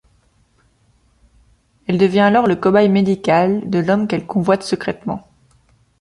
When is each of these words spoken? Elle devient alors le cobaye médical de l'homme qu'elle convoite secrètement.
Elle 1.85 1.99
devient 1.99 2.21
alors 2.21 2.47
le 2.47 2.55
cobaye 2.55 2.89
médical 2.89 3.69
de 3.69 3.77
l'homme 3.77 4.07
qu'elle 4.07 4.25
convoite 4.25 4.63
secrètement. 4.63 5.27